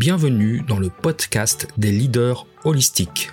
Bienvenue 0.00 0.62
dans 0.66 0.78
le 0.78 0.88
podcast 0.88 1.68
des 1.76 1.92
leaders 1.92 2.46
holistiques. 2.64 3.32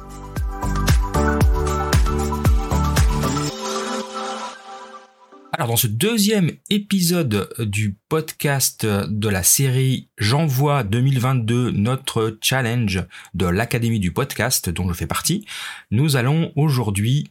Alors 5.61 5.69
dans 5.69 5.77
ce 5.77 5.85
deuxième 5.85 6.53
épisode 6.71 7.53
du 7.59 7.95
podcast 8.09 8.83
de 8.83 9.29
la 9.29 9.43
série 9.43 10.09
J'envoie 10.17 10.83
2022 10.83 11.69
notre 11.69 12.35
challenge 12.41 13.05
de 13.35 13.45
l'Académie 13.45 13.99
du 13.99 14.11
podcast 14.11 14.71
dont 14.71 14.89
je 14.89 14.95
fais 14.95 15.05
partie, 15.05 15.45
nous 15.91 16.15
allons 16.15 16.51
aujourd'hui 16.55 17.29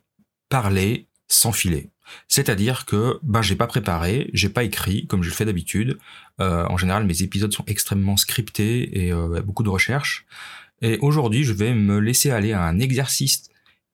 parler 0.48 1.08
sans 1.26 1.50
filet. 1.50 1.88
C'est-à-dire 2.28 2.86
que 2.86 3.18
ben 3.24 3.42
j'ai 3.42 3.56
pas 3.56 3.66
préparé, 3.66 4.30
j'ai 4.32 4.48
pas 4.48 4.62
écrit 4.62 5.08
comme 5.08 5.24
je 5.24 5.30
le 5.30 5.34
fais 5.34 5.44
d'habitude. 5.44 5.98
Euh, 6.38 6.64
en 6.68 6.76
général, 6.76 7.06
mes 7.06 7.24
épisodes 7.24 7.52
sont 7.52 7.64
extrêmement 7.66 8.16
scriptés 8.16 9.06
et 9.06 9.12
euh, 9.12 9.42
beaucoup 9.42 9.64
de 9.64 9.70
recherches. 9.70 10.24
Et 10.82 10.98
aujourd'hui, 10.98 11.42
je 11.42 11.52
vais 11.52 11.74
me 11.74 11.98
laisser 11.98 12.30
aller 12.30 12.52
à 12.52 12.62
un 12.62 12.78
exercice 12.78 13.49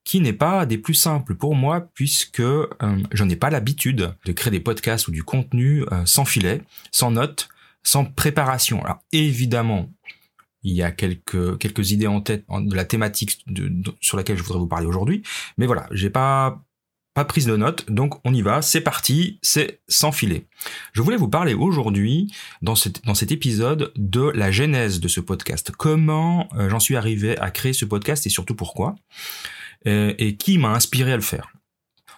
qui 0.06 0.20
n'est 0.20 0.32
pas 0.32 0.66
des 0.66 0.78
plus 0.78 0.94
simples 0.94 1.34
pour 1.34 1.56
moi 1.56 1.90
puisque 1.92 2.40
euh, 2.40 2.66
je 3.10 3.24
n'ai 3.24 3.34
pas 3.34 3.50
l'habitude 3.50 4.14
de 4.24 4.32
créer 4.32 4.52
des 4.52 4.60
podcasts 4.60 5.08
ou 5.08 5.10
du 5.10 5.24
contenu 5.24 5.84
euh, 5.90 6.06
sans 6.06 6.24
filet, 6.24 6.62
sans 6.92 7.10
notes, 7.10 7.48
sans 7.82 8.04
préparation. 8.04 8.82
Alors 8.84 9.00
évidemment, 9.12 9.90
il 10.62 10.74
y 10.74 10.82
a 10.84 10.92
quelques 10.92 11.58
quelques 11.58 11.90
idées 11.90 12.06
en 12.06 12.20
tête 12.20 12.44
de 12.48 12.74
la 12.74 12.84
thématique 12.84 13.44
sur 14.00 14.16
laquelle 14.16 14.38
je 14.38 14.44
voudrais 14.44 14.60
vous 14.60 14.68
parler 14.68 14.86
aujourd'hui, 14.86 15.24
mais 15.58 15.66
voilà, 15.66 15.88
j'ai 15.90 16.08
pas 16.10 16.62
pas 17.12 17.24
prise 17.24 17.46
de 17.46 17.56
notes, 17.56 17.90
donc 17.90 18.20
on 18.24 18.34
y 18.34 18.42
va, 18.42 18.60
c'est 18.60 18.82
parti, 18.82 19.38
c'est 19.40 19.80
sans 19.88 20.12
filet. 20.12 20.46
Je 20.92 21.00
voulais 21.00 21.16
vous 21.16 21.30
parler 21.30 21.54
aujourd'hui, 21.54 22.30
dans, 22.60 22.74
dans 23.04 23.14
cet 23.14 23.32
épisode, 23.32 23.90
de 23.96 24.30
la 24.34 24.50
genèse 24.50 25.00
de 25.00 25.08
ce 25.08 25.20
podcast. 25.20 25.72
Comment 25.76 26.46
euh, 26.58 26.68
j'en 26.68 26.78
suis 26.78 26.94
arrivé 26.94 27.38
à 27.38 27.50
créer 27.50 27.72
ce 27.72 27.86
podcast 27.86 28.26
et 28.26 28.28
surtout 28.28 28.54
pourquoi? 28.54 28.96
Euh, 29.86 30.14
et 30.18 30.36
qui 30.36 30.58
m'a 30.58 30.70
inspiré 30.70 31.12
à 31.12 31.16
le 31.16 31.22
faire. 31.22 31.52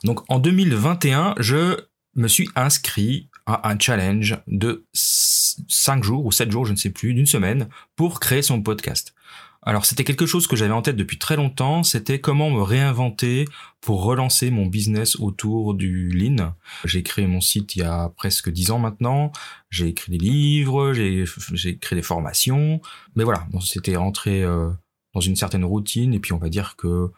Donc 0.02 0.20
en 0.30 0.38
2021, 0.38 1.34
je 1.38 1.76
me 2.14 2.26
suis 2.26 2.48
inscrit 2.56 3.28
à 3.44 3.68
un 3.68 3.78
challenge 3.78 4.38
de 4.46 4.86
5 4.94 6.02
jours 6.02 6.24
ou 6.24 6.32
7 6.32 6.50
jours, 6.50 6.64
je 6.64 6.72
ne 6.72 6.78
sais 6.78 6.90
plus, 6.90 7.12
d'une 7.12 7.26
semaine, 7.26 7.68
pour 7.94 8.20
créer 8.20 8.40
son 8.40 8.62
podcast. 8.62 9.14
Alors 9.62 9.84
c'était 9.84 10.04
quelque 10.04 10.24
chose 10.24 10.46
que 10.46 10.56
j'avais 10.56 10.72
en 10.72 10.80
tête 10.80 10.96
depuis 10.96 11.18
très 11.18 11.36
longtemps, 11.36 11.82
c'était 11.82 12.20
comment 12.20 12.50
me 12.50 12.62
réinventer 12.62 13.44
pour 13.82 14.02
relancer 14.02 14.50
mon 14.50 14.64
business 14.64 15.16
autour 15.16 15.74
du 15.74 16.08
lean. 16.08 16.54
J'ai 16.86 17.02
créé 17.02 17.26
mon 17.26 17.42
site 17.42 17.76
il 17.76 17.80
y 17.80 17.82
a 17.82 18.08
presque 18.16 18.50
10 18.50 18.70
ans 18.70 18.78
maintenant, 18.78 19.30
j'ai 19.68 19.88
écrit 19.88 20.12
des 20.12 20.24
livres, 20.24 20.94
j'ai 20.94 21.78
créé 21.78 21.98
des 21.98 22.02
formations, 22.02 22.80
mais 23.14 23.24
voilà, 23.24 23.46
c'était 23.60 23.96
rentré 23.96 24.42
euh, 24.42 24.70
dans 25.12 25.20
une 25.20 25.36
certaine 25.36 25.64
routine 25.64 26.14
et 26.14 26.20
puis 26.20 26.32
on 26.32 26.38
va 26.38 26.48
dire 26.48 26.76
que 26.76 27.10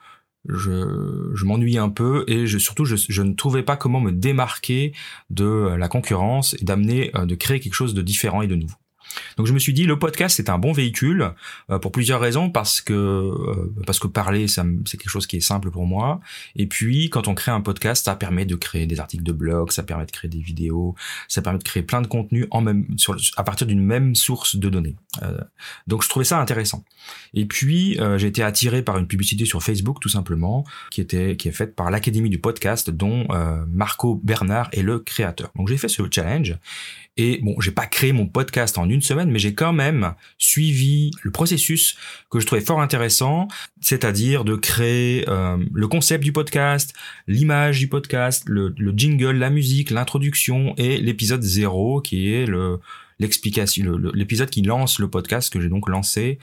je, 0.48 1.44
m'ennuie 1.44 1.78
un 1.78 1.88
peu 1.88 2.24
et 2.28 2.46
je, 2.46 2.58
surtout 2.58 2.84
je, 2.84 2.96
je, 2.96 3.22
ne 3.22 3.34
trouvais 3.34 3.62
pas 3.62 3.76
comment 3.76 4.00
me 4.00 4.12
démarquer 4.12 4.92
de 5.28 5.74
la 5.76 5.88
concurrence 5.88 6.54
et 6.60 6.64
d'amener 6.64 7.10
euh, 7.14 7.26
de 7.26 7.34
créer 7.34 7.60
quelque 7.60 7.74
chose 7.74 7.94
de 7.94 8.02
différent 8.02 8.42
et 8.42 8.46
de 8.46 8.56
nouveau. 8.56 8.76
Donc 9.36 9.46
je 9.46 9.52
me 9.52 9.58
suis 9.58 9.72
dit 9.72 9.84
le 9.84 9.98
podcast 9.98 10.36
c'est 10.36 10.48
un 10.48 10.58
bon 10.58 10.72
véhicule 10.72 11.32
euh, 11.70 11.78
pour 11.78 11.92
plusieurs 11.92 12.20
raisons 12.20 12.50
parce 12.50 12.80
que 12.80 12.92
euh, 12.92 13.72
parce 13.86 13.98
que 13.98 14.06
parler 14.06 14.46
c'est 14.48 14.62
quelque 14.96 15.08
chose 15.08 15.26
qui 15.26 15.36
est 15.36 15.40
simple 15.40 15.70
pour 15.70 15.86
moi 15.86 16.20
et 16.56 16.66
puis 16.66 17.10
quand 17.10 17.28
on 17.28 17.34
crée 17.34 17.50
un 17.50 17.60
podcast 17.60 18.04
ça 18.04 18.16
permet 18.16 18.46
de 18.46 18.54
créer 18.54 18.86
des 18.86 19.00
articles 19.00 19.24
de 19.24 19.32
blog, 19.32 19.72
ça 19.72 19.82
permet 19.82 20.06
de 20.06 20.10
créer 20.10 20.28
des 20.28 20.40
vidéos, 20.40 20.94
ça 21.28 21.42
permet 21.42 21.58
de 21.58 21.64
créer 21.64 21.82
plein 21.82 22.02
de 22.02 22.06
contenu 22.06 22.46
en 22.50 22.60
même 22.60 22.86
sur 22.96 23.16
à 23.36 23.44
partir 23.44 23.66
d'une 23.66 23.82
même 23.82 24.14
source 24.14 24.56
de 24.56 24.68
données. 24.68 24.96
Euh, 25.22 25.38
donc 25.86 26.02
je 26.02 26.08
trouvais 26.08 26.24
ça 26.24 26.40
intéressant. 26.40 26.84
Et 27.34 27.46
puis 27.46 27.98
j'ai 28.16 28.26
été 28.26 28.42
attiré 28.42 28.82
par 28.82 28.98
une 28.98 29.06
publicité 29.06 29.44
sur 29.44 29.62
Facebook 29.62 29.98
tout 30.00 30.08
simplement 30.08 30.64
qui 30.90 31.00
était 31.00 31.36
qui 31.36 31.48
est 31.48 31.52
faite 31.52 31.74
par 31.74 31.90
l'Académie 31.90 32.30
du 32.30 32.38
podcast 32.38 32.90
dont 32.90 33.26
Marco 33.68 34.20
Bernard 34.22 34.68
est 34.72 34.82
le 34.82 34.98
créateur. 34.98 35.50
Donc 35.56 35.68
j'ai 35.68 35.76
fait 35.76 35.88
ce 35.88 36.02
challenge 36.10 36.58
et 37.16 37.38
bon, 37.42 37.60
j'ai 37.60 37.70
pas 37.70 37.86
créé 37.86 38.12
mon 38.12 38.26
podcast 38.26 38.78
en 38.78 38.88
une 38.88 38.99
semaine, 39.02 39.30
mais 39.30 39.38
j'ai 39.38 39.54
quand 39.54 39.72
même 39.72 40.14
suivi 40.38 41.10
le 41.22 41.30
processus 41.30 41.96
que 42.30 42.40
je 42.40 42.46
trouvais 42.46 42.60
fort 42.60 42.80
intéressant, 42.80 43.48
c'est-à-dire 43.80 44.44
de 44.44 44.56
créer 44.56 45.24
euh, 45.28 45.56
le 45.72 45.88
concept 45.88 46.22
du 46.24 46.32
podcast, 46.32 46.94
l'image 47.26 47.78
du 47.78 47.88
podcast, 47.88 48.44
le, 48.46 48.74
jingle, 48.96 49.36
la 49.36 49.50
musique, 49.50 49.90
l'introduction 49.90 50.74
et 50.76 50.98
l'épisode 50.98 51.42
zéro 51.42 52.00
qui 52.00 52.32
est 52.32 52.46
le 52.46 52.78
l'explication, 53.18 53.98
l'épisode 54.14 54.48
qui 54.48 54.62
lance 54.62 54.98
le 54.98 55.08
podcast 55.08 55.52
que 55.52 55.60
j'ai 55.60 55.68
donc 55.68 55.90
lancé 55.90 56.38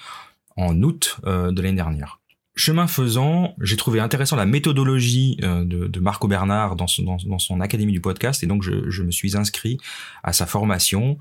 en 0.58 0.82
août 0.84 1.18
euh, 1.26 1.52
de 1.52 1.62
l'année 1.62 1.76
dernière. 1.76 2.20
Chemin 2.58 2.88
faisant, 2.88 3.54
j'ai 3.62 3.78
trouvé 3.78 4.00
intéressant 4.00 4.36
la 4.36 4.48
méthodologie 4.48 5.38
euh, 5.44 5.64
de, 5.64 6.00
Marco 6.00 6.28
Bernard 6.28 6.76
dans 6.76 6.88
son, 6.88 7.04
dans, 7.04 7.38
son 7.38 7.62
académie 7.62 7.92
du 7.92 8.02
podcast 8.02 8.42
et 8.42 8.48
donc 8.48 8.64
je, 8.64 9.04
me 9.04 9.12
suis 9.12 9.38
inscrit 9.38 9.78
à 10.24 10.34
sa 10.34 10.48
formation 10.48 11.20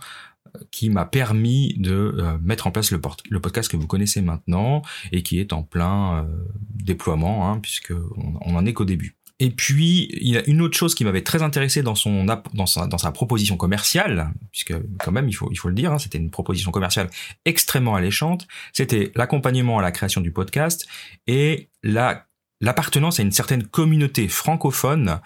qui 0.70 0.90
m'a 0.90 1.04
permis 1.04 1.74
de 1.78 1.92
euh, 1.92 2.38
mettre 2.42 2.66
en 2.66 2.70
place 2.70 2.90
le, 2.90 3.00
podcast 3.00 3.70
que 3.70 3.76
vous 3.76 3.86
connaissez 3.86 4.22
maintenant 4.22 4.82
et 5.12 5.22
qui 5.22 5.38
est 5.40 5.52
en 5.52 5.62
plein 5.62 6.26
déploiement 6.70 7.50
hein, 7.50 7.58
puisque 7.60 7.92
on 8.16 8.54
en 8.54 8.66
est 8.66 8.72
qu'au 8.72 8.84
début. 8.84 9.16
Et 9.38 9.50
puis, 9.50 10.08
il 10.12 10.28
y 10.28 10.38
a 10.38 10.48
une 10.48 10.62
autre 10.62 10.76
chose 10.78 10.94
qui 10.94 11.04
m'avait 11.04 11.22
très 11.22 11.42
intéressé 11.42 11.82
dans 11.82 11.94
son 11.94 12.24
dans 12.24 12.66
sa, 12.66 12.86
dans 12.86 12.96
sa 12.96 13.12
proposition 13.12 13.58
commerciale, 13.58 14.32
puisque 14.50 14.74
quand 14.98 15.12
même 15.12 15.28
il 15.28 15.34
faut 15.34 15.50
il 15.50 15.56
faut 15.56 15.68
le 15.68 15.74
dire, 15.74 15.92
hein, 15.92 15.98
c'était 15.98 16.16
une 16.16 16.30
proposition 16.30 16.70
commerciale 16.70 17.10
extrêmement 17.44 17.94
alléchante. 17.94 18.48
C'était 18.72 19.12
l'accompagnement 19.14 19.78
à 19.78 19.82
la 19.82 19.92
création 19.92 20.22
du 20.22 20.32
podcast 20.32 20.86
et 21.26 21.68
la 21.82 22.25
l'appartenance 22.60 23.20
à 23.20 23.22
une 23.22 23.32
certaine 23.32 23.64
communauté 23.64 24.28
francophone 24.28 25.20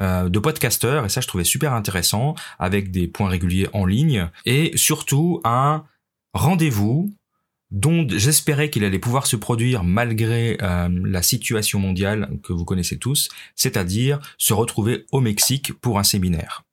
euh, 0.00 0.28
de 0.28 0.38
podcasteurs 0.38 1.04
et 1.04 1.08
ça 1.08 1.20
je 1.20 1.26
trouvais 1.26 1.44
super 1.44 1.72
intéressant 1.72 2.34
avec 2.58 2.90
des 2.90 3.08
points 3.08 3.28
réguliers 3.28 3.68
en 3.72 3.86
ligne 3.86 4.30
et 4.44 4.72
surtout 4.76 5.40
un 5.44 5.84
rendez-vous 6.32 7.12
dont 7.70 8.06
j'espérais 8.08 8.70
qu'il 8.70 8.84
allait 8.84 8.98
pouvoir 8.98 9.26
se 9.26 9.36
produire 9.36 9.82
malgré 9.82 10.56
euh, 10.62 10.88
la 11.04 11.22
situation 11.22 11.80
mondiale 11.80 12.30
que 12.42 12.52
vous 12.52 12.64
connaissez 12.64 12.98
tous, 12.98 13.28
c'est-à-dire 13.56 14.20
se 14.38 14.54
retrouver 14.54 15.04
au 15.10 15.20
Mexique 15.20 15.72
pour 15.72 15.98
un 15.98 16.04
séminaire. 16.04 16.64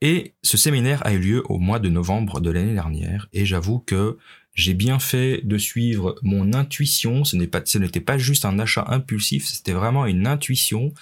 Et 0.00 0.34
ce 0.42 0.56
séminaire 0.56 1.04
a 1.06 1.12
eu 1.12 1.18
lieu 1.18 1.42
au 1.48 1.58
mois 1.58 1.78
de 1.78 1.88
novembre 1.88 2.40
de 2.40 2.50
l'année 2.50 2.74
dernière, 2.74 3.28
et 3.32 3.44
j'avoue 3.44 3.78
que 3.80 4.18
j'ai 4.54 4.74
bien 4.74 4.98
fait 4.98 5.40
de 5.44 5.58
suivre 5.58 6.16
mon 6.22 6.52
intuition, 6.52 7.24
ce 7.24 7.36
n'était 7.36 8.00
pas 8.00 8.18
juste 8.18 8.44
un 8.44 8.58
achat 8.58 8.84
impulsif, 8.88 9.46
c'était 9.46 9.72
vraiment 9.72 10.06
une 10.06 10.26
intuition 10.26 10.92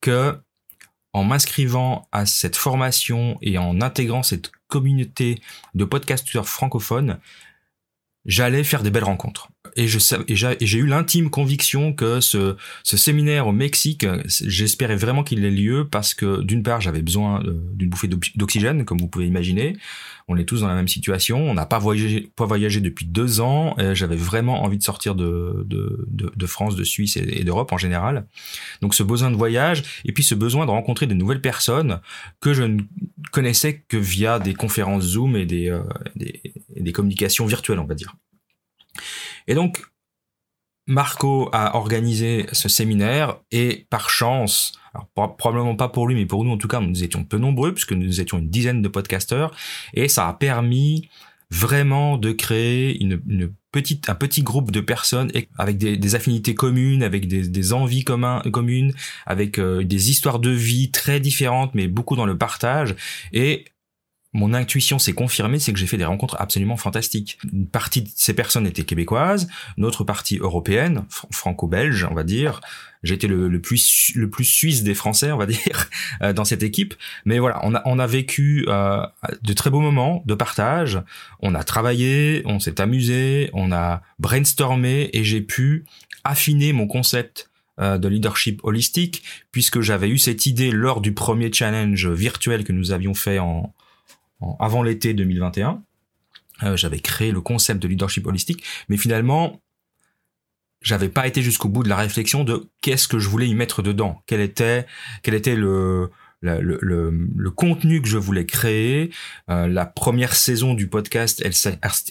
que 0.00 0.38
en 1.12 1.24
m'inscrivant 1.24 2.08
à 2.12 2.24
cette 2.24 2.56
formation 2.56 3.36
et 3.42 3.58
en 3.58 3.80
intégrant 3.80 4.22
cette 4.22 4.52
communauté 4.68 5.40
de 5.74 5.84
podcasteurs 5.84 6.48
francophones, 6.48 7.18
j'allais 8.26 8.64
faire 8.64 8.82
des 8.82 8.90
belles 8.90 9.04
rencontres. 9.04 9.49
Et 9.76 9.86
j'ai 9.86 10.78
eu 10.78 10.86
l'intime 10.86 11.30
conviction 11.30 11.92
que 11.92 12.20
ce, 12.20 12.56
séminaire 12.84 13.46
au 13.46 13.52
Mexique, 13.52 14.06
j'espérais 14.26 14.96
vraiment 14.96 15.22
qu'il 15.22 15.44
ait 15.44 15.50
lieu 15.50 15.86
parce 15.90 16.14
que 16.14 16.42
d'une 16.42 16.62
part 16.62 16.80
j'avais 16.80 17.02
besoin 17.02 17.42
d'une 17.74 17.88
bouffée 17.88 18.08
d'oxygène, 18.08 18.84
comme 18.84 18.98
vous 18.98 19.08
pouvez 19.08 19.26
imaginer. 19.26 19.76
On 20.28 20.36
est 20.36 20.44
tous 20.44 20.60
dans 20.60 20.68
la 20.68 20.76
même 20.76 20.86
situation. 20.86 21.38
On 21.50 21.54
n'a 21.54 21.66
pas 21.66 21.80
voyagé, 21.80 22.30
pas 22.36 22.46
voyagé 22.46 22.80
depuis 22.80 23.04
deux 23.04 23.40
ans. 23.40 23.74
J'avais 23.94 24.16
vraiment 24.16 24.62
envie 24.62 24.78
de 24.78 24.82
sortir 24.82 25.14
de, 25.16 25.66
France, 26.46 26.76
de 26.76 26.84
Suisse 26.84 27.16
et, 27.16 27.42
d'Europe 27.42 27.72
en 27.72 27.78
général. 27.78 28.26
Donc 28.80 28.94
ce 28.94 29.02
besoin 29.02 29.30
de 29.30 29.36
voyage 29.36 29.82
et 30.04 30.12
puis 30.12 30.22
ce 30.22 30.34
besoin 30.34 30.66
de 30.66 30.70
rencontrer 30.70 31.06
de 31.06 31.14
nouvelles 31.14 31.40
personnes 31.40 32.00
que 32.40 32.54
je 32.54 32.62
ne 32.62 32.82
connaissais 33.32 33.84
que 33.88 33.96
via 33.96 34.38
des 34.38 34.54
conférences 34.54 35.04
Zoom 35.04 35.36
et 35.36 35.46
des, 35.46 35.68
euh, 35.68 35.82
des, 36.16 36.40
des 36.76 36.92
communications 36.92 37.46
virtuelles, 37.46 37.78
on 37.78 37.86
va 37.86 37.94
dire. 37.94 38.14
Et 39.46 39.54
donc, 39.54 39.82
Marco 40.86 41.48
a 41.52 41.76
organisé 41.76 42.46
ce 42.52 42.68
séminaire 42.68 43.36
et 43.52 43.86
par 43.90 44.10
chance, 44.10 44.72
alors 44.92 45.36
probablement 45.36 45.76
pas 45.76 45.88
pour 45.88 46.08
lui, 46.08 46.16
mais 46.16 46.26
pour 46.26 46.44
nous 46.44 46.50
en 46.50 46.58
tout 46.58 46.68
cas, 46.68 46.80
nous 46.80 47.04
étions 47.04 47.22
peu 47.22 47.38
nombreux 47.38 47.72
puisque 47.72 47.92
nous 47.92 48.20
étions 48.20 48.38
une 48.38 48.50
dizaine 48.50 48.82
de 48.82 48.88
podcasteurs 48.88 49.54
et 49.94 50.08
ça 50.08 50.28
a 50.28 50.32
permis 50.32 51.08
vraiment 51.50 52.16
de 52.16 52.32
créer 52.32 53.00
une, 53.00 53.20
petite, 53.72 54.08
un 54.08 54.14
petit 54.14 54.42
groupe 54.42 54.70
de 54.70 54.80
personnes 54.80 55.30
avec 55.58 55.78
des, 55.78 56.14
affinités 56.14 56.54
communes, 56.54 57.02
avec 57.02 57.26
des, 57.26 57.72
envies 57.72 58.04
communes, 58.04 58.92
avec 59.26 59.58
euh, 59.58 59.84
des 59.84 60.10
histoires 60.10 60.38
de 60.38 60.50
vie 60.50 60.90
très 60.90 61.20
différentes, 61.20 61.74
mais 61.74 61.88
beaucoup 61.88 62.16
dans 62.16 62.26
le 62.26 62.38
partage. 62.38 62.94
Et 63.32 63.64
mon 64.32 64.54
intuition 64.54 64.98
s'est 64.98 65.12
confirmée, 65.12 65.58
c'est 65.58 65.72
que 65.72 65.78
j'ai 65.78 65.86
fait 65.86 65.96
des 65.96 66.04
rencontres 66.04 66.36
absolument 66.38 66.76
fantastiques. 66.76 67.38
Une 67.52 67.66
partie 67.66 68.02
de 68.02 68.08
ces 68.14 68.32
personnes 68.32 68.66
étaient 68.66 68.84
québécoises, 68.84 69.48
une 69.76 69.84
autre 69.84 70.04
partie 70.04 70.38
européenne, 70.38 71.04
franco-belge, 71.32 72.06
on 72.08 72.14
va 72.14 72.22
dire. 72.22 72.60
J'étais 73.02 73.26
le, 73.26 73.60
plus 73.60 74.12
le 74.14 74.28
plus 74.30 74.44
suisse 74.44 74.82
des 74.82 74.94
Français, 74.94 75.32
on 75.32 75.38
va 75.38 75.46
dire, 75.46 75.90
euh, 76.22 76.32
dans 76.32 76.44
cette 76.44 76.62
équipe. 76.62 76.94
Mais 77.24 77.38
voilà, 77.38 77.58
on 77.64 77.74
a 77.74 77.82
on 77.86 77.98
a 77.98 78.06
vécu 78.06 78.64
euh, 78.68 79.04
de 79.42 79.52
très 79.52 79.70
beaux 79.70 79.80
moments 79.80 80.22
de 80.26 80.34
partage. 80.34 81.02
On 81.40 81.54
a 81.54 81.64
travaillé, 81.64 82.42
on 82.44 82.60
s'est 82.60 82.80
amusé, 82.80 83.50
on 83.52 83.72
a 83.72 84.02
brainstormé 84.18 85.10
et 85.12 85.24
j'ai 85.24 85.40
pu 85.40 85.84
affiner 86.22 86.72
mon 86.72 86.86
concept 86.86 87.50
euh, 87.80 87.98
de 87.98 88.06
leadership 88.06 88.60
holistique 88.62 89.24
puisque 89.50 89.80
j'avais 89.80 90.08
eu 90.08 90.18
cette 90.18 90.46
idée 90.46 90.70
lors 90.70 91.00
du 91.00 91.14
premier 91.14 91.50
challenge 91.52 92.06
virtuel 92.06 92.62
que 92.62 92.72
nous 92.72 92.92
avions 92.92 93.14
fait 93.14 93.38
en 93.38 93.72
avant 94.58 94.82
l'été 94.82 95.14
2021. 95.14 95.82
Euh, 96.62 96.76
j'avais 96.76 97.00
créé 97.00 97.32
le 97.32 97.40
concept 97.40 97.82
de 97.82 97.88
leadership 97.88 98.26
holistique, 98.26 98.64
mais 98.88 98.96
finalement, 98.96 99.60
j'avais 100.82 101.08
pas 101.08 101.26
été 101.26 101.42
jusqu'au 101.42 101.68
bout 101.68 101.82
de 101.82 101.88
la 101.88 101.96
réflexion 101.96 102.44
de 102.44 102.68
qu'est-ce 102.80 103.08
que 103.08 103.18
je 103.18 103.28
voulais 103.28 103.48
y 103.48 103.54
mettre 103.54 103.82
dedans, 103.82 104.22
quel 104.26 104.40
était, 104.40 104.86
quel 105.22 105.34
était 105.34 105.56
le, 105.56 106.10
le, 106.40 106.78
le, 106.80 107.10
le, 107.36 107.50
contenu 107.50 108.00
que 108.00 108.08
je 108.08 108.18
voulais 108.18 108.46
créer. 108.46 109.10
Euh, 109.50 109.66
la 109.68 109.86
première 109.86 110.34
saison 110.34 110.74
du 110.74 110.88
podcast, 110.88 111.42
elle, 111.44 111.52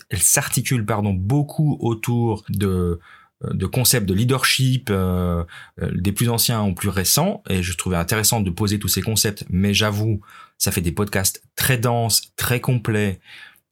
elle 0.10 0.22
s'articule 0.22 0.86
pardon 0.86 1.14
beaucoup 1.14 1.78
autour 1.80 2.44
de 2.50 3.00
de 3.42 3.66
concepts 3.66 4.08
de 4.08 4.14
leadership 4.14 4.90
euh, 4.90 5.44
euh, 5.82 5.92
des 5.96 6.12
plus 6.12 6.30
anciens 6.30 6.62
aux 6.62 6.74
plus 6.74 6.90
récents 6.90 7.42
et 7.50 7.64
je 7.64 7.74
trouvais 7.78 7.96
intéressant 7.96 8.42
de 8.42 8.50
poser 8.50 8.80
tous 8.80 8.90
ces 8.90 9.02
concepts 9.02 9.46
mais 9.50 9.74
j'avoue 9.74 10.20
ça 10.60 10.72
fait 10.72 10.82
des 10.82 10.92
podcasts 10.92 11.42
très 11.56 11.80
denses 11.80 12.34
très 12.36 12.62
complets 12.62 13.20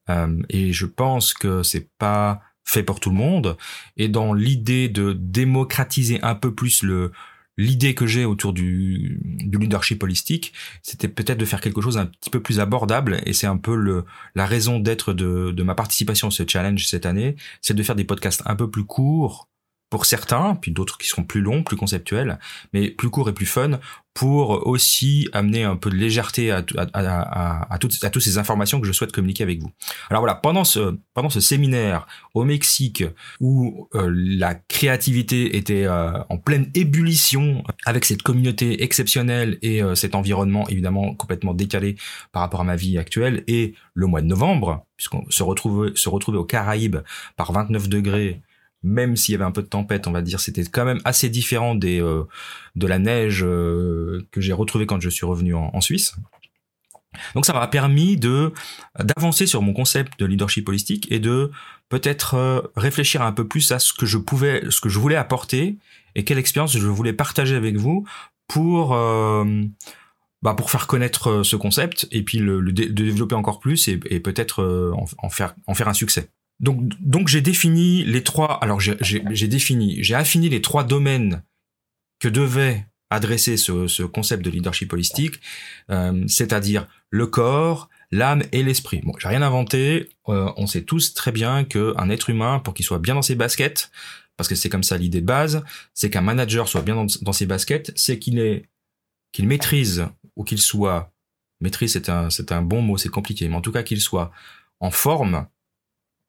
euh, 0.10 0.42
et 0.50 0.74
je 0.74 0.86
pense 0.88 1.34
que 1.34 1.62
c'est 1.62 1.90
pas 2.00 2.42
fait 2.64 2.84
pour 2.84 3.00
tout 3.00 3.10
le 3.10 3.16
monde. 3.16 3.58
Et 3.96 4.08
dans 4.08 4.34
l'idée 4.34 4.90
de 4.90 5.14
démocratiser 5.14 6.22
un 6.24 6.36
peu 6.36 6.54
plus 6.54 6.84
le 6.84 7.12
l'idée 7.60 7.96
que 7.96 8.06
j'ai 8.06 8.24
autour 8.24 8.54
du, 8.54 9.20
du 9.24 9.58
leadership 9.58 10.04
holistique, 10.04 10.54
c'était 10.84 11.08
peut-être 11.08 11.40
de 11.40 11.46
faire 11.46 11.60
quelque 11.60 11.82
chose 11.82 11.98
un 11.98 12.06
petit 12.06 12.30
peu 12.30 12.40
plus 12.40 12.60
abordable, 12.60 13.20
et 13.26 13.34
c'est 13.34 13.48
un 13.48 13.58
peu 13.58 13.76
le, 13.76 14.06
la 14.36 14.46
raison 14.46 14.80
d'être 14.80 15.12
de, 15.12 15.50
de 15.50 15.64
ma 15.64 15.74
participation 15.74 16.28
à 16.28 16.32
ce 16.32 16.44
challenge 16.48 16.86
cette 16.86 17.08
année, 17.08 17.36
c'est 17.62 17.74
de 17.74 17.82
faire 17.82 17.96
des 17.96 18.04
podcasts 18.04 18.44
un 18.46 18.56
peu 18.56 18.70
plus 18.70 18.86
courts, 18.86 19.50
pour 19.90 20.06
certains, 20.06 20.56
puis 20.56 20.72
d'autres 20.72 20.98
qui 20.98 21.08
seront 21.08 21.24
plus 21.24 21.42
longs, 21.42 21.64
plus 21.64 21.78
conceptuels, 21.78 22.40
mais 22.74 22.90
plus 22.90 23.10
courts 23.10 23.30
et 23.30 23.34
plus 23.34 23.46
fun, 23.46 23.80
pour 24.18 24.66
aussi 24.66 25.30
amener 25.32 25.64
un 25.64 25.76
peu 25.76 25.92
de 25.92 25.96
légèreté 25.96 26.50
à, 26.52 26.64
toutes 27.80 28.20
ces 28.20 28.38
informations 28.40 28.82
que 28.82 28.88
je 28.88 28.92
souhaite 28.92 29.12
communiquer 29.12 29.44
avec 29.44 29.62
vous. 29.62 29.70
Alors 30.10 30.24
voilà, 30.24 30.34
pendant 30.34 30.64
ce, 30.64 30.98
pendant 31.14 31.30
ce 31.30 31.40
séminaire 31.40 32.08
au 32.34 32.44
Mexique, 32.44 33.04
où 33.40 33.88
euh, 33.94 34.12
la 34.12 34.56
créativité 34.56 35.56
était 35.56 35.86
euh, 35.86 36.18
en 36.30 36.40
pleine 36.40 36.72
ébullition, 36.74 37.64
avec 37.86 38.06
cette 38.06 38.24
communauté 38.24 38.82
exceptionnelle 38.82 39.60
et 39.62 39.84
euh, 39.84 39.94
cet 39.94 40.16
environnement 40.16 40.68
évidemment 40.68 41.14
complètement 41.14 41.54
décalé 41.54 41.96
par 42.32 42.42
rapport 42.42 42.62
à 42.62 42.64
ma 42.64 42.76
vie 42.76 42.98
actuelle, 42.98 43.44
et 43.46 43.76
le 43.94 44.08
mois 44.08 44.22
de 44.22 44.28
novembre, 44.28 44.84
puisqu'on 44.96 45.30
se 45.30 45.44
retrouvait, 45.44 45.92
se 45.94 46.10
retrouvait 46.10 46.40
aux 46.40 46.46
Caraïbes 46.46 46.98
par 47.36 47.52
29 47.52 47.88
degrés, 47.88 48.42
même 48.84 49.16
s'il 49.16 49.34
y 49.34 49.36
avait 49.36 49.44
un 49.44 49.52
peu 49.52 49.62
de 49.62 49.68
tempête, 49.68 50.08
on 50.08 50.12
va 50.12 50.22
dire, 50.22 50.40
c'était 50.40 50.64
quand 50.64 50.86
même 50.86 51.02
assez 51.04 51.30
différent 51.30 51.76
des 51.76 52.02
euh, 52.02 52.24
de 52.76 52.88
la 52.88 53.00
neige 53.00 53.44
euh, 53.44 54.26
que 54.32 54.42
j'ai 54.42 54.54
retrouvée 54.54 54.86
quand 54.86 55.02
je 55.02 55.10
suis 55.10 55.26
revenu 55.26 55.56
en, 55.56 55.82
Suisse. 55.82 56.16
Donc 57.34 57.46
ça 57.46 57.54
m'a 57.54 57.68
permis 57.68 58.18
de 58.18 58.54
d'avancer 59.00 59.48
sur 59.48 59.62
mon 59.62 59.74
concept 59.74 60.20
de 60.20 60.26
leadership 60.26 60.70
holistique 60.70 61.12
et 61.12 61.20
de 61.20 61.52
peut-être 61.90 62.36
euh, 62.36 62.62
réfléchir 62.76 63.22
un 63.24 63.32
peu 63.32 63.48
plus 63.48 63.72
à 63.72 63.80
ce 63.80 63.94
que 63.94 64.06
je 64.06 64.18
pouvais, 64.18 64.64
ce 64.70 64.82
que 64.82 64.90
je 64.90 65.00
voulais 65.00 65.16
apporter 65.16 65.78
et 66.16 66.24
quelle 66.24 66.38
expérience 66.38 66.78
je 66.78 66.88
voulais 66.88 67.14
partager 67.14 67.56
avec 67.56 67.78
vous 67.78 68.08
pour 68.48 68.96
bah 70.42 70.54
pour 70.54 70.72
faire 70.72 70.88
connaître 70.88 71.44
ce 71.44 71.56
concept 71.56 72.08
et 72.12 72.24
puis 72.24 72.38
le, 72.38 72.62
développer 72.72 73.36
encore 73.36 73.60
plus 73.60 73.88
et, 73.88 73.98
peut-être 73.98 74.94
en, 75.18 75.30
faire 75.30 75.56
en 75.66 75.74
faire 75.74 75.90
un 75.90 75.94
succès. 75.94 76.30
Donc, 76.60 76.82
donc 77.00 77.28
j'ai 77.28 77.42
défini 77.42 78.04
les 78.04 78.24
trois. 78.24 78.58
Alors 78.64 78.80
j'ai 78.80 79.48
défini, 79.48 80.04
j'ai 80.04 80.16
affiné 80.16 80.50
les 80.50 80.62
trois 80.62 80.84
domaines 80.84 81.44
que 82.20 82.28
devait 82.28 82.86
adresser 83.10 83.58
ce, 83.58 83.88
ce 83.88 84.04
concept 84.04 84.44
de 84.44 84.50
leadership 84.50 84.92
holistique, 84.92 85.40
euh, 85.90 86.26
c'est-à-dire 86.28 86.88
le 87.10 87.28
corps, 87.28 87.90
l'âme 88.12 88.44
et 88.52 88.64
l'esprit. 88.64 89.02
Bon, 89.04 89.14
j'ai 89.18 89.30
rien 89.30 89.42
inventé. 89.42 90.10
Euh, 90.28 90.52
on 90.58 90.68
sait 90.68 90.84
tous 90.84 91.14
très 91.14 91.32
bien 91.32 91.64
qu'un 91.64 92.10
être 92.10 92.30
humain, 92.30 92.60
pour 92.60 92.74
qu'il 92.74 92.86
soit 92.86 93.00
bien 93.00 93.16
dans 93.16 93.22
ses 93.22 93.36
baskets, 93.36 93.92
parce 94.36 94.50
que 94.50 94.56
c'est 94.56 94.70
comme 94.70 94.84
ça 94.84 94.98
l'idée 94.98 95.22
de 95.22 95.26
base, 95.26 95.64
c'est 95.94 96.10
qu'un 96.10 96.22
manager 96.22 96.68
soit 96.68 96.82
bien 96.82 96.96
dans, 96.96 97.08
dans 97.22 97.34
ses 97.34 97.46
baskets, 97.46 97.92
c'est 97.96 98.20
qu'il 98.20 98.40
est 98.40 98.66
qu'il 99.32 99.48
maîtrise 99.48 100.08
ou 100.36 100.44
qu'il 100.44 100.60
soit 100.60 101.14
maîtrise, 101.62 101.94
c'est 101.94 102.10
un 102.10 102.30
c'est 102.30 102.52
un 102.52 102.62
bon 102.62 102.82
mot, 102.82 102.98
c'est 102.98 103.10
compliqué, 103.10 103.48
mais 103.48 103.56
en 103.56 103.62
tout 103.62 103.72
cas 103.72 103.84
qu'il 103.84 104.02
soit 104.02 104.32
en 104.80 104.92
forme 104.92 105.48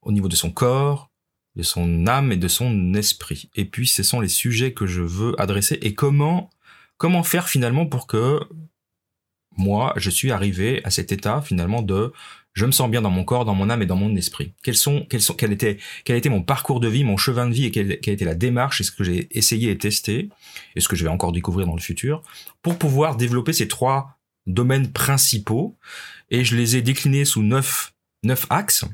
au 0.02 0.12
niveau 0.12 0.28
de 0.28 0.36
son 0.36 0.50
corps, 0.50 1.10
de 1.56 1.62
son 1.62 2.06
âme 2.06 2.32
et 2.32 2.36
de 2.36 2.48
son 2.48 2.94
esprit. 2.94 3.50
Et 3.56 3.64
puis 3.64 3.88
ce 3.88 4.02
sont 4.02 4.20
les 4.20 4.28
sujets 4.28 4.72
que 4.72 4.86
je 4.86 5.02
veux 5.02 5.38
adresser 5.40 5.78
et 5.82 5.94
comment 5.94 6.50
comment 6.96 7.22
faire 7.22 7.48
finalement 7.48 7.86
pour 7.86 8.06
que 8.06 8.40
moi 9.56 9.92
je 9.96 10.10
suis 10.10 10.30
arrivé 10.30 10.80
à 10.84 10.90
cet 10.90 11.12
état 11.12 11.42
finalement 11.42 11.82
de 11.82 12.12
je 12.54 12.66
me 12.66 12.72
sens 12.72 12.90
bien 12.90 13.02
dans 13.02 13.10
mon 13.10 13.22
corps, 13.22 13.44
dans 13.44 13.54
mon 13.54 13.70
âme 13.70 13.82
et 13.82 13.86
dans 13.86 13.94
mon 13.94 14.16
esprit. 14.16 14.52
Quels 14.64 14.74
sont, 14.74 15.06
quels 15.08 15.22
sont, 15.22 15.34
quel 15.34 15.52
était, 15.52 15.78
quel 16.04 16.16
était 16.16 16.28
mon 16.28 16.42
parcours 16.42 16.80
de 16.80 16.88
vie, 16.88 17.04
mon 17.04 17.16
chemin 17.16 17.46
de 17.48 17.54
vie 17.54 17.66
et 17.66 17.70
quelle, 17.70 18.00
quelle 18.00 18.14
était 18.14 18.24
la 18.24 18.34
démarche 18.34 18.80
et 18.80 18.84
ce 18.84 18.90
que 18.90 19.04
j'ai 19.04 19.28
essayé 19.30 19.70
et 19.70 19.78
testé 19.78 20.28
et 20.74 20.80
ce 20.80 20.88
que 20.88 20.96
je 20.96 21.04
vais 21.04 21.10
encore 21.10 21.30
découvrir 21.30 21.68
dans 21.68 21.76
le 21.76 21.80
futur 21.80 22.20
pour 22.60 22.76
pouvoir 22.76 23.16
développer 23.16 23.52
ces 23.52 23.68
trois 23.68 24.18
domaines 24.48 24.90
principaux 24.90 25.76
et 26.30 26.44
je 26.44 26.56
les 26.56 26.76
ai 26.76 26.82
déclinés 26.82 27.24
sous 27.24 27.44
neuf, 27.44 27.94
neuf 28.24 28.46
axes 28.50 28.84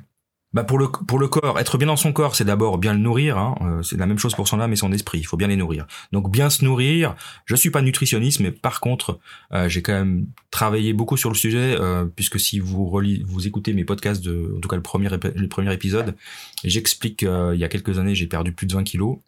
bah 0.54 0.62
pour 0.62 0.78
le 0.78 0.87
pour 0.88 1.18
le 1.18 1.26
corps, 1.26 1.58
être 1.58 1.78
bien 1.78 1.88
dans 1.88 1.96
son 1.96 2.12
corps, 2.12 2.37
c'est 2.37 2.44
d'abord 2.44 2.78
bien 2.78 2.92
le 2.94 3.00
nourrir. 3.00 3.37
Hein. 3.37 3.56
Euh, 3.62 3.82
c'est 3.82 3.96
la 3.96 4.06
même 4.06 4.20
chose 4.20 4.34
pour 4.37 4.46
son 4.46 4.61
âme 4.61 4.73
et 4.73 4.76
son 4.76 4.92
esprit. 4.92 5.18
Il 5.18 5.25
faut 5.25 5.37
bien 5.37 5.49
les 5.49 5.56
nourrir. 5.56 5.84
Donc 6.12 6.30
bien 6.30 6.49
se 6.49 6.64
nourrir. 6.64 7.16
Je 7.44 7.56
suis 7.56 7.70
pas 7.70 7.82
nutritionniste, 7.82 8.38
mais 8.38 8.52
par 8.52 8.78
contre, 8.78 9.18
euh, 9.52 9.68
j'ai 9.68 9.82
quand 9.82 9.92
même 9.92 10.26
travaillé 10.52 10.92
beaucoup 10.92 11.16
sur 11.16 11.28
le 11.28 11.34
sujet, 11.34 11.76
euh, 11.80 12.04
puisque 12.04 12.38
si 12.38 12.61
vous 12.61 12.88
vous 13.26 13.46
écoutez 13.49 13.73
mes 13.73 13.84
podcasts 13.84 14.25
de, 14.25 14.54
en 14.56 14.61
tout 14.61 14.68
cas 14.68 14.76
le 14.76 14.82
premier 14.82 15.08
le 15.08 15.49
premier 15.49 15.75
épisode, 15.75 16.14
j'explique 16.62 17.23
il 17.23 17.58
y 17.58 17.64
a 17.64 17.68
quelques 17.68 17.99
années 17.99 18.14
j'ai 18.14 18.28
perdu 18.28 18.52
plus 18.52 18.68
de 18.68 18.75
20 18.75 18.84
kilos. 18.84 19.18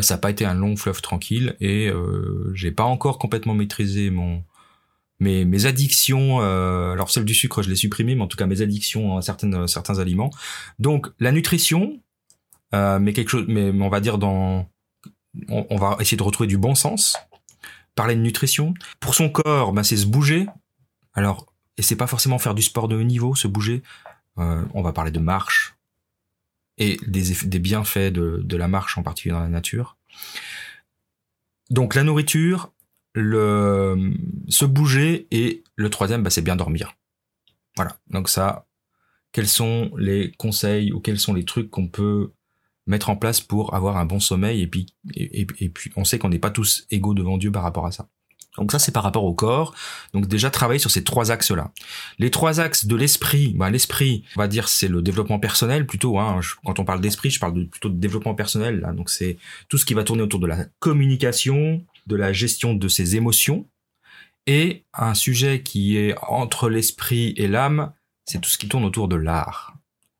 ça 0.00 0.14
n'a 0.14 0.18
pas 0.18 0.30
été 0.30 0.46
un 0.46 0.54
long 0.54 0.74
fleuve 0.74 1.02
tranquille 1.02 1.54
et 1.60 1.90
j'ai 2.54 2.72
pas 2.72 2.84
encore 2.84 3.18
complètement 3.18 3.54
maîtrisé 3.54 4.10
mon 4.10 4.42
mes, 5.22 5.44
mes 5.44 5.66
addictions, 5.66 6.40
euh, 6.40 6.92
alors 6.92 7.10
celle 7.10 7.24
du 7.24 7.34
sucre, 7.34 7.62
je 7.62 7.70
l'ai 7.70 7.76
supprimé, 7.76 8.16
mais 8.16 8.22
en 8.22 8.26
tout 8.26 8.36
cas 8.36 8.46
mes 8.46 8.60
addictions 8.60 9.16
à 9.16 9.22
certains 9.22 9.98
aliments. 9.98 10.30
Donc 10.80 11.08
la 11.20 11.30
nutrition, 11.30 12.02
euh, 12.74 12.98
mais 12.98 13.12
quelque 13.12 13.28
chose, 13.28 13.44
mais, 13.46 13.70
on 13.70 13.88
va 13.88 14.00
dire 14.00 14.18
dans, 14.18 14.68
on, 15.48 15.76
va 15.76 15.96
essayer 16.00 16.16
de 16.16 16.22
retrouver 16.22 16.48
du 16.48 16.58
bon 16.58 16.74
sens. 16.74 17.16
Parler 17.94 18.16
de 18.16 18.20
nutrition. 18.20 18.74
Pour 19.00 19.14
son 19.14 19.28
corps, 19.28 19.72
ben, 19.72 19.82
c'est 19.82 19.96
se 19.96 20.06
bouger. 20.06 20.46
Alors, 21.14 21.46
et 21.76 21.82
c'est 21.82 21.96
pas 21.96 22.06
forcément 22.06 22.38
faire 22.38 22.54
du 22.54 22.62
sport 22.62 22.88
de 22.88 22.96
haut 22.96 23.02
niveau, 23.02 23.34
se 23.34 23.46
bouger. 23.46 23.82
Euh, 24.38 24.64
on 24.74 24.82
va 24.82 24.92
parler 24.92 25.10
de 25.10 25.20
marche 25.20 25.76
et 26.78 26.96
des, 27.06 27.32
des 27.44 27.58
bienfaits 27.58 28.12
de, 28.12 28.40
de 28.42 28.56
la 28.56 28.66
marche 28.66 28.98
en 28.98 29.02
particulier 29.02 29.34
dans 29.34 29.40
la 29.40 29.48
nature. 29.48 29.96
Donc 31.70 31.94
la 31.94 32.02
nourriture, 32.02 32.72
le 33.14 34.14
se 34.48 34.64
bouger 34.64 35.26
et 35.30 35.62
le 35.76 35.90
troisième, 35.90 36.22
bah, 36.22 36.30
c'est 36.30 36.42
bien 36.42 36.56
dormir. 36.56 36.94
Voilà. 37.76 37.96
Donc 38.10 38.28
ça, 38.28 38.66
quels 39.32 39.48
sont 39.48 39.90
les 39.96 40.32
conseils 40.32 40.92
ou 40.92 41.00
quels 41.00 41.18
sont 41.18 41.34
les 41.34 41.44
trucs 41.44 41.70
qu'on 41.70 41.88
peut 41.88 42.32
mettre 42.86 43.10
en 43.10 43.16
place 43.16 43.40
pour 43.40 43.74
avoir 43.74 43.96
un 43.96 44.04
bon 44.04 44.20
sommeil 44.20 44.60
et 44.60 44.66
puis 44.66 44.86
et, 45.14 45.46
puis 45.46 45.92
on 45.96 46.04
sait 46.04 46.18
qu'on 46.18 46.28
n'est 46.28 46.38
pas 46.38 46.50
tous 46.50 46.86
égaux 46.90 47.14
devant 47.14 47.38
Dieu 47.38 47.52
par 47.52 47.62
rapport 47.62 47.86
à 47.86 47.92
ça. 47.92 48.08
Donc 48.58 48.70
ça 48.70 48.78
c'est 48.78 48.92
par 48.92 49.02
rapport 49.02 49.24
au 49.24 49.32
corps. 49.32 49.74
Donc 50.12 50.26
déjà 50.26 50.50
travailler 50.50 50.78
sur 50.78 50.90
ces 50.90 51.04
trois 51.04 51.30
axes 51.30 51.52
là. 51.52 51.72
Les 52.18 52.30
trois 52.30 52.60
axes 52.60 52.84
de 52.84 52.96
l'esprit, 52.96 53.54
bah, 53.56 53.70
l'esprit, 53.70 54.24
on 54.36 54.40
va 54.40 54.48
dire 54.48 54.68
c'est 54.68 54.88
le 54.88 55.00
développement 55.00 55.38
personnel 55.38 55.86
plutôt. 55.86 56.18
Hein. 56.18 56.40
quand 56.64 56.78
on 56.78 56.84
parle 56.84 57.00
d'esprit, 57.00 57.30
je 57.30 57.40
parle 57.40 57.54
de, 57.54 57.64
plutôt 57.64 57.88
de 57.88 57.98
développement 57.98 58.34
personnel. 58.34 58.80
Là. 58.80 58.92
Donc 58.92 59.08
c'est 59.08 59.38
tout 59.68 59.78
ce 59.78 59.86
qui 59.86 59.94
va 59.94 60.04
tourner 60.04 60.22
autour 60.22 60.40
de 60.40 60.46
la 60.46 60.66
communication, 60.80 61.82
de 62.06 62.16
la 62.16 62.32
gestion 62.32 62.74
de 62.74 62.88
ses 62.88 63.16
émotions 63.16 63.66
et 64.46 64.84
un 64.92 65.14
sujet 65.14 65.62
qui 65.62 65.96
est 65.96 66.14
entre 66.22 66.68
l'esprit 66.68 67.34
et 67.36 67.46
l'âme, 67.46 67.92
c'est 68.24 68.40
tout 68.40 68.50
ce 68.50 68.58
qui 68.58 68.68
tourne 68.68 68.84
autour 68.84 69.08
de 69.08 69.16
l'art. 69.16 69.74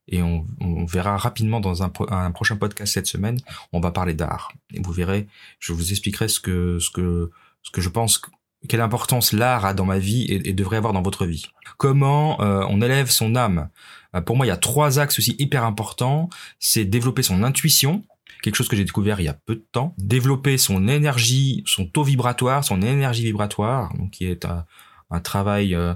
Et 0.08 0.22
on, 0.22 0.44
verra 0.84 1.16
rapidement 1.16 1.60
dans 1.60 1.82
un, 1.82 1.88
prochain 1.88 2.56
podcast 2.56 2.92
cette 2.92 3.06
semaine, 3.06 3.38
on 3.72 3.80
va 3.80 3.92
parler 3.92 4.14
d'art. 4.14 4.52
Et 4.74 4.80
vous 4.80 4.92
verrez, 4.92 5.26
je 5.58 5.72
vous 5.72 5.90
expliquerai 5.90 6.28
ce 6.28 6.40
que, 6.40 6.78
ce 6.80 6.90
que, 6.90 7.30
ce 7.62 7.70
que 7.70 7.80
je 7.80 7.88
pense, 7.88 8.20
quelle 8.68 8.80
importance 8.80 9.32
l'art 9.32 9.64
a 9.64 9.74
dans 9.74 9.84
ma 9.84 9.98
vie 9.98 10.26
et, 10.28 10.52
devrait 10.52 10.76
avoir 10.76 10.92
dans 10.92 11.02
votre 11.02 11.24
vie. 11.24 11.46
Comment 11.78 12.40
euh, 12.42 12.64
on 12.68 12.80
élève 12.82 13.10
son 13.10 13.36
âme. 13.36 13.70
Euh, 14.14 14.20
pour 14.20 14.36
moi, 14.36 14.44
il 14.44 14.50
y 14.50 14.52
a 14.52 14.56
trois 14.56 14.98
axes 14.98 15.18
aussi 15.18 15.36
hyper 15.38 15.64
importants. 15.64 16.28
C'est 16.58 16.84
développer 16.84 17.22
son 17.22 17.42
intuition, 17.42 18.04
quelque 18.42 18.56
chose 18.56 18.68
que 18.68 18.76
j'ai 18.76 18.84
découvert 18.84 19.20
il 19.20 19.24
y 19.24 19.28
a 19.28 19.38
peu 19.46 19.54
de 19.54 19.66
temps, 19.72 19.94
développer 19.98 20.58
son 20.58 20.88
énergie, 20.88 21.62
son 21.66 21.86
taux 21.86 22.02
vibratoire, 22.02 22.64
son 22.64 22.82
énergie 22.82 23.22
vibratoire, 23.22 23.94
donc 23.96 24.10
qui 24.10 24.26
est 24.26 24.44
un, 24.44 24.66
un 25.10 25.20
travail 25.20 25.74
euh, 25.74 25.94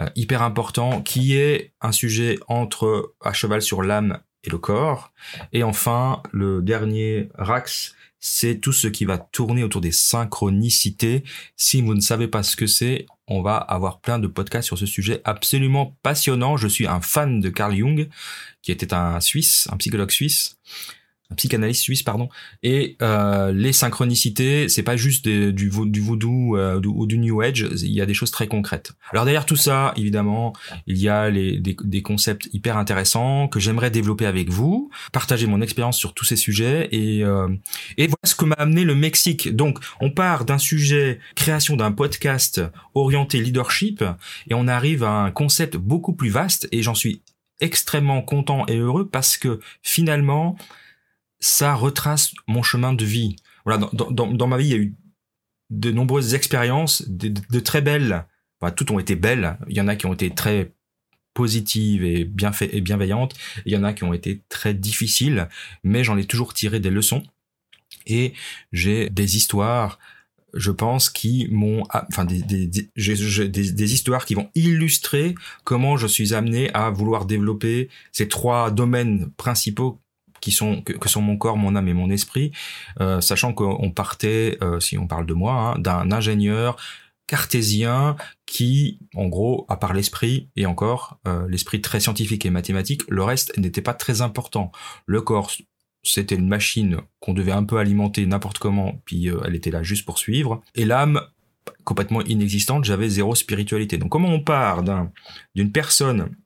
euh, 0.00 0.08
hyper 0.16 0.42
important, 0.42 1.00
qui 1.02 1.36
est 1.36 1.72
un 1.80 1.92
sujet 1.92 2.38
entre 2.48 3.14
à 3.22 3.32
cheval 3.32 3.62
sur 3.62 3.82
l'âme 3.82 4.18
et 4.42 4.50
le 4.50 4.58
corps. 4.58 5.12
Et 5.52 5.62
enfin, 5.62 6.22
le 6.32 6.62
dernier 6.62 7.28
rax, 7.36 7.94
c'est 8.18 8.58
tout 8.58 8.72
ce 8.72 8.88
qui 8.88 9.04
va 9.04 9.18
tourner 9.18 9.62
autour 9.62 9.80
des 9.80 9.92
synchronicités. 9.92 11.22
Si 11.56 11.80
vous 11.80 11.94
ne 11.94 12.00
savez 12.00 12.26
pas 12.26 12.42
ce 12.42 12.56
que 12.56 12.66
c'est, 12.66 13.06
on 13.28 13.42
va 13.42 13.56
avoir 13.56 14.00
plein 14.00 14.18
de 14.18 14.26
podcasts 14.26 14.66
sur 14.66 14.78
ce 14.78 14.86
sujet 14.86 15.20
absolument 15.24 15.96
passionnant. 16.02 16.56
Je 16.56 16.68
suis 16.68 16.86
un 16.86 17.00
fan 17.00 17.40
de 17.40 17.48
Carl 17.48 17.76
Jung, 17.76 18.08
qui 18.62 18.72
était 18.72 18.94
un 18.94 19.20
Suisse, 19.20 19.68
un 19.70 19.76
psychologue 19.76 20.10
suisse 20.10 20.58
psychanalyste 21.34 21.82
suisse 21.82 22.02
pardon. 22.02 22.28
Et 22.62 22.96
euh, 23.02 23.52
les 23.52 23.72
synchronicités 23.72 24.68
c'est 24.68 24.82
pas 24.82 24.96
juste 24.96 25.26
du, 25.26 25.70
du 25.70 26.00
voodoo 26.00 26.56
euh, 26.56 26.80
ou 26.84 27.06
du 27.06 27.18
new 27.18 27.40
age 27.40 27.66
il 27.72 27.92
y 27.92 28.00
a 28.00 28.06
des 28.06 28.14
choses 28.14 28.30
très 28.30 28.46
concrètes. 28.46 28.92
Alors 29.12 29.24
derrière 29.24 29.46
tout 29.46 29.56
ça 29.56 29.92
évidemment 29.96 30.52
il 30.86 30.98
y 30.98 31.08
a 31.08 31.30
les, 31.30 31.58
des, 31.58 31.76
des 31.82 32.02
concepts 32.02 32.48
hyper 32.52 32.76
intéressants 32.76 33.48
que 33.48 33.60
j'aimerais 33.60 33.90
développer 33.90 34.26
avec 34.26 34.50
vous 34.50 34.90
partager 35.12 35.46
mon 35.46 35.60
expérience 35.60 35.98
sur 35.98 36.14
tous 36.14 36.24
ces 36.24 36.36
sujets 36.36 36.88
et 36.92 37.24
euh, 37.24 37.48
et 37.96 38.06
voilà 38.06 38.20
ce 38.24 38.34
que 38.34 38.44
m'a 38.44 38.54
amené 38.56 38.84
le 38.84 38.94
Mexique. 38.94 39.54
Donc 39.54 39.78
on 40.00 40.10
part 40.10 40.44
d'un 40.44 40.58
sujet 40.58 41.18
création 41.34 41.76
d'un 41.76 41.92
podcast 41.92 42.60
orienté 42.94 43.40
leadership 43.40 44.04
et 44.48 44.54
on 44.54 44.68
arrive 44.68 45.04
à 45.04 45.10
un 45.10 45.30
concept 45.30 45.76
beaucoup 45.76 46.14
plus 46.14 46.30
vaste 46.30 46.68
et 46.72 46.82
j'en 46.82 46.94
suis 46.94 47.22
extrêmement 47.60 48.22
content 48.22 48.66
et 48.66 48.76
heureux 48.76 49.08
parce 49.08 49.36
que 49.36 49.60
finalement 49.82 50.56
ça 51.44 51.74
retrace 51.74 52.32
mon 52.46 52.62
chemin 52.62 52.94
de 52.94 53.04
vie. 53.04 53.36
Voilà, 53.66 53.90
dans, 53.92 54.46
ma 54.46 54.56
vie, 54.56 54.66
il 54.66 54.70
y 54.70 54.74
a 54.74 54.78
eu 54.78 54.94
de 55.68 55.90
nombreuses 55.90 56.32
expériences, 56.32 57.06
de, 57.06 57.60
très 57.60 57.82
belles. 57.82 58.24
Toutes 58.76 58.90
ont 58.90 58.98
été 58.98 59.14
belles. 59.14 59.58
Il 59.68 59.76
y 59.76 59.80
en 59.82 59.88
a 59.88 59.94
qui 59.94 60.06
ont 60.06 60.14
été 60.14 60.30
très 60.30 60.72
positives 61.34 62.02
et 62.02 62.24
bien 62.24 62.50
bienveillantes. 62.80 63.34
Il 63.66 63.72
y 63.72 63.76
en 63.76 63.84
a 63.84 63.92
qui 63.92 64.04
ont 64.04 64.14
été 64.14 64.40
très 64.48 64.72
difficiles, 64.72 65.48
mais 65.82 66.02
j'en 66.02 66.16
ai 66.16 66.24
toujours 66.24 66.54
tiré 66.54 66.80
des 66.80 66.88
leçons. 66.88 67.22
Et 68.06 68.32
j'ai 68.72 69.10
des 69.10 69.36
histoires, 69.36 69.98
je 70.54 70.70
pense, 70.70 71.10
qui 71.10 71.48
m'ont, 71.50 71.82
enfin, 71.92 72.24
des, 72.24 73.92
histoires 73.92 74.24
qui 74.24 74.34
vont 74.34 74.50
illustrer 74.54 75.34
comment 75.64 75.98
je 75.98 76.06
suis 76.06 76.32
amené 76.32 76.72
à 76.72 76.88
vouloir 76.88 77.26
développer 77.26 77.90
ces 78.12 78.28
trois 78.28 78.70
domaines 78.70 79.30
principaux 79.36 80.00
qui 80.44 80.52
sont 80.52 80.82
que, 80.82 81.08
sont 81.08 81.22
mon 81.22 81.38
corps, 81.38 81.56
mon 81.56 81.74
âme 81.74 81.88
et 81.88 81.94
mon 81.94 82.10
esprit, 82.10 82.52
euh, 83.00 83.22
sachant 83.22 83.54
qu'on 83.54 83.90
partait, 83.90 84.58
euh, 84.62 84.78
si 84.78 84.98
on 84.98 85.06
parle 85.06 85.24
de 85.24 85.32
moi, 85.32 85.54
hein, 85.54 85.78
d'un 85.78 86.12
ingénieur 86.12 86.76
cartésien 87.26 88.16
qui, 88.44 88.98
en 89.14 89.26
gros, 89.28 89.64
à 89.70 89.78
part 89.78 89.94
l'esprit 89.94 90.50
et 90.54 90.66
encore 90.66 91.18
euh, 91.26 91.48
l'esprit 91.48 91.80
très 91.80 91.98
scientifique 91.98 92.44
et 92.44 92.50
mathématique, 92.50 93.04
le 93.08 93.22
reste 93.22 93.56
n'était 93.56 93.80
pas 93.80 93.94
très 93.94 94.20
important. 94.20 94.70
Le 95.06 95.22
corps, 95.22 95.50
c'était 96.02 96.34
une 96.34 96.48
machine 96.48 96.98
qu'on 97.20 97.32
devait 97.32 97.52
un 97.52 97.64
peu 97.64 97.78
alimenter 97.78 98.26
n'importe 98.26 98.58
comment, 98.58 99.00
puis 99.06 99.30
elle 99.46 99.54
était 99.54 99.70
là 99.70 99.82
juste 99.82 100.04
pour 100.04 100.18
suivre. 100.18 100.62
Et 100.74 100.84
l'âme, 100.84 101.22
complètement 101.84 102.20
inexistante, 102.20 102.84
j'avais 102.84 103.08
zéro 103.08 103.34
spiritualité. 103.34 103.96
Donc 103.96 104.10
comment 104.10 104.28
on 104.28 104.40
part 104.40 104.82
d'une 105.54 105.72
personne 105.72 106.36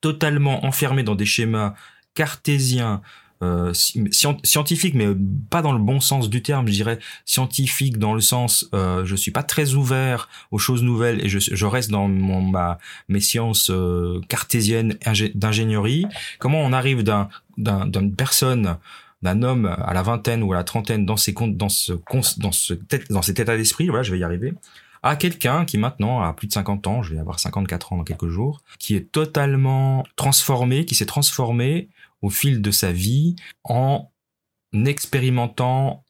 totalement 0.00 0.64
enfermée 0.64 1.02
dans 1.02 1.14
des 1.14 1.26
schémas 1.26 1.74
cartésiens, 2.14 3.02
euh, 3.42 3.72
scientifique, 3.74 4.94
mais 4.94 5.08
pas 5.50 5.60
dans 5.60 5.72
le 5.72 5.78
bon 5.78 6.00
sens 6.00 6.30
du 6.30 6.42
terme, 6.42 6.66
je 6.68 6.72
dirais 6.72 6.98
scientifique 7.26 7.98
dans 7.98 8.14
le 8.14 8.20
sens, 8.22 8.66
euh, 8.72 9.04
je 9.04 9.14
suis 9.14 9.30
pas 9.30 9.42
très 9.42 9.74
ouvert 9.74 10.30
aux 10.50 10.58
choses 10.58 10.82
nouvelles 10.82 11.24
et 11.24 11.28
je, 11.28 11.38
je 11.38 11.66
reste 11.66 11.90
dans 11.90 12.08
mon, 12.08 12.40
ma, 12.40 12.78
mes 13.08 13.20
sciences 13.20 13.70
euh, 13.70 14.20
cartésiennes 14.28 14.96
d'ingénierie. 15.34 16.06
Comment 16.38 16.60
on 16.60 16.72
arrive 16.72 17.02
d'un 17.02 17.28
d'une 17.58 18.14
personne 18.14 18.76
d'un 19.22 19.42
homme 19.42 19.66
à 19.66 19.94
la 19.94 20.02
vingtaine 20.02 20.42
ou 20.42 20.52
à 20.52 20.56
la 20.56 20.64
trentaine 20.64 21.04
dans 21.06 21.16
ses 21.16 21.32
comptes 21.32 21.56
dans 21.56 21.68
ce 21.68 21.92
dans 22.38 22.52
ce 22.52 22.74
dans 23.10 23.22
cet 23.22 23.40
état 23.40 23.56
d'esprit 23.56 23.88
voilà 23.88 24.02
je 24.02 24.12
vais 24.12 24.18
y 24.18 24.24
arriver 24.24 24.52
à 25.02 25.16
quelqu'un 25.16 25.64
qui 25.64 25.78
maintenant 25.78 26.20
a 26.20 26.34
plus 26.34 26.48
de 26.48 26.52
50 26.52 26.86
ans 26.86 27.02
je 27.02 27.14
vais 27.14 27.20
avoir 27.20 27.40
54 27.40 27.94
ans 27.94 27.96
dans 27.96 28.04
quelques 28.04 28.28
jours 28.28 28.60
qui 28.78 28.94
est 28.94 29.10
totalement 29.10 30.04
transformé 30.16 30.84
qui 30.84 30.94
s'est 30.94 31.06
transformé 31.06 31.88
au 32.22 32.30
fil 32.30 32.62
de 32.62 32.70
sa 32.70 32.92
vie 32.92 33.36
en 33.64 34.10
expérimentant 34.72 36.04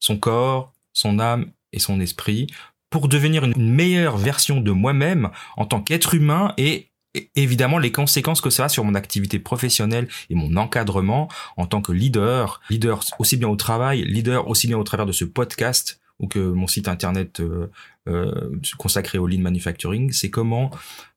son 0.00 0.18
corps, 0.18 0.72
son 0.92 1.18
âme 1.18 1.52
et 1.72 1.78
son 1.78 2.00
esprit 2.00 2.46
pour 2.90 3.08
devenir 3.08 3.44
une 3.44 3.54
meilleure 3.56 4.16
version 4.16 4.60
de 4.60 4.70
moi-même 4.70 5.30
en 5.56 5.66
tant 5.66 5.80
qu'être 5.80 6.14
humain 6.14 6.54
et 6.58 6.90
évidemment 7.34 7.78
les 7.78 7.92
conséquences 7.92 8.40
que 8.40 8.50
ça 8.50 8.64
a 8.64 8.68
sur 8.68 8.84
mon 8.84 8.94
activité 8.94 9.38
professionnelle 9.38 10.08
et 10.30 10.34
mon 10.34 10.56
encadrement 10.56 11.28
en 11.56 11.66
tant 11.66 11.80
que 11.80 11.92
leader, 11.92 12.60
leader 12.70 13.00
aussi 13.18 13.36
bien 13.36 13.48
au 13.48 13.56
travail, 13.56 14.04
leader 14.04 14.48
aussi 14.48 14.66
bien 14.66 14.78
au 14.78 14.84
travers 14.84 15.06
de 15.06 15.12
ce 15.12 15.24
podcast 15.24 16.00
ou 16.20 16.28
que 16.28 16.38
mon 16.38 16.66
site 16.66 16.88
internet 16.88 17.40
euh, 17.40 17.70
euh, 18.08 18.50
consacré 18.76 19.18
au 19.18 19.26
lean 19.26 19.40
manufacturing, 19.40 20.12
c'est 20.12 20.30
comment 20.30 20.70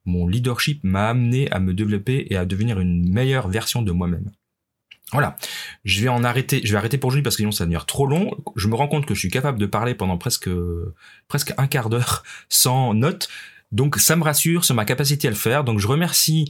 mon 0.06 0.28
leadership 0.28 0.84
m'a 0.84 1.10
amené 1.10 1.52
à 1.52 1.60
me 1.60 1.74
développer 1.74 2.28
et 2.30 2.38
à 2.38 2.46
devenir 2.46 2.80
une 2.80 3.12
meilleure 3.12 3.50
version 3.50 3.82
de 3.82 3.92
moi-même. 3.92 4.32
Voilà, 5.14 5.38
je 5.86 6.02
vais 6.02 6.10
en 6.10 6.24
arrêter, 6.24 6.62
je 6.66 6.72
vais 6.72 6.78
arrêter 6.78 6.98
pour 6.98 7.10
aujourd'hui 7.10 7.24
parce 7.24 7.38
que 7.38 7.42
sinon 7.42 7.52
ça 7.52 7.64
va 7.64 7.68
devenir 7.68 7.86
trop 7.86 8.08
long. 8.08 8.32
Je 8.58 8.68
me 8.68 8.76
rends 8.76 8.90
compte 8.90 9.06
que 9.06 9.14
je 9.14 9.20
suis 9.20 9.30
capable 9.30 9.58
de 9.58 9.66
parler 9.66 9.96
pendant 9.96 10.18
presque 10.18 10.50
presque 11.30 11.54
un 11.58 11.68
quart 11.68 11.90
d'heure 11.90 12.24
sans 12.50 12.94
notes. 12.94 13.30
Donc 13.72 13.98
ça 13.98 14.16
me 14.16 14.24
rassure 14.24 14.66
sur 14.66 14.76
ma 14.76 14.86
capacité 14.86 15.28
à 15.28 15.32
le 15.32 15.38
faire. 15.38 15.64
Donc 15.64 15.80
je 15.80 15.88
remercie 15.88 16.46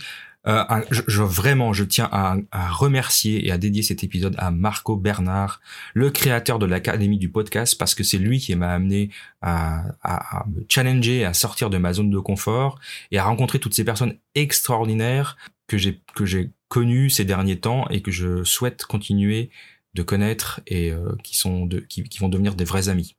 euh, 0.48 0.64
je, 0.92 1.22
vraiment, 1.24 1.74
je 1.74 1.84
tiens 1.84 2.08
à, 2.12 2.38
remercier 2.70 3.46
et 3.48 3.52
à 3.52 3.58
dédier 3.58 3.84
cet 3.84 4.04
épisode 4.04 4.36
à 4.38 4.52
Marco 4.52 4.96
Bernard, 4.96 5.62
le 5.94 6.10
créateur 6.10 6.58
de 6.60 6.66
l'Académie 6.66 7.18
du 7.18 7.30
podcast, 7.30 7.78
parce 7.78 7.96
que 7.96 8.04
c'est 8.04 8.18
lui 8.18 8.40
qui 8.40 8.56
m'a 8.56 8.72
amené 8.72 9.10
à, 9.42 9.84
à, 10.04 10.46
me 10.48 10.66
challenger, 10.70 11.26
à 11.26 11.34
sortir 11.34 11.70
de 11.70 11.78
ma 11.78 11.92
zone 11.94 12.10
de 12.10 12.20
confort 12.20 12.80
et 13.12 13.18
à 13.18 13.24
rencontrer 13.26 13.60
toutes 13.60 13.74
ces 13.74 13.84
personnes 13.84 14.16
extraordinaires 14.36 15.36
que 15.68 15.78
j'ai 15.78 16.02
que 16.16 16.26
j'ai 16.26 16.52
connues 16.70 17.10
ces 17.10 17.26
derniers 17.26 17.60
temps 17.60 17.88
et 17.90 18.02
que 18.02 18.12
je 18.12 18.44
souhaite 18.44 18.86
continuer 18.86 19.50
de 19.94 20.04
connaître 20.04 20.62
et 20.68 20.92
euh, 20.92 21.16
qui 21.24 21.36
sont 21.36 21.66
de, 21.66 21.80
qui, 21.80 22.04
qui 22.04 22.20
vont 22.20 22.30
devenir 22.30 22.56
des 22.56 22.66
vrais 22.66 22.90
amis. 22.90 23.16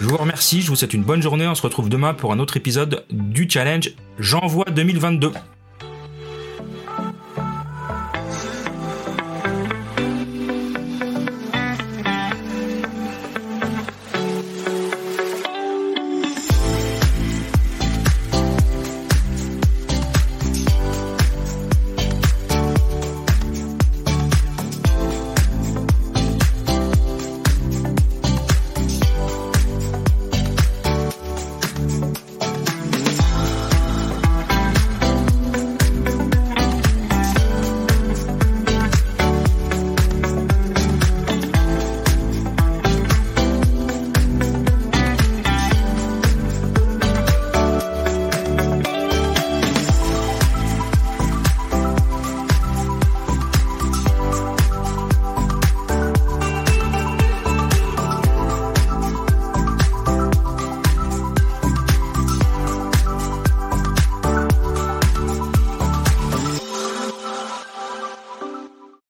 Je 0.00 0.06
vous 0.06 0.16
remercie, 0.16 0.62
je 0.62 0.68
vous 0.68 0.76
souhaite 0.76 0.94
une 0.94 1.04
bonne 1.04 1.22
journée, 1.22 1.46
on 1.46 1.54
se 1.54 1.62
retrouve 1.62 1.88
demain 1.88 2.14
pour 2.14 2.32
un 2.32 2.38
autre 2.38 2.56
épisode 2.56 3.04
du 3.10 3.48
challenge 3.48 3.92
J'envoie 4.18 4.64
2022. 4.64 5.32